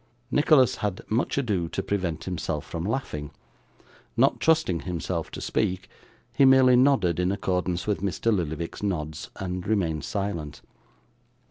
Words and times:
Nicholas 0.31 0.77
had 0.77 1.01
much 1.11 1.37
ado 1.37 1.69
to 1.69 1.83
prevent 1.83 2.23
himself 2.23 2.65
from 2.65 2.83
laughing; 2.83 3.29
not 4.17 4.39
trusting 4.39 4.79
himself 4.79 5.29
to 5.29 5.39
speak, 5.39 5.87
he 6.35 6.43
merely 6.43 6.75
nodded 6.75 7.19
in 7.19 7.31
accordance 7.31 7.85
with 7.85 8.01
Mr. 8.01 8.35
Lillyvick's 8.35 8.81
nods, 8.81 9.29
and 9.35 9.67
remained 9.67 10.03
silent. 10.03 10.61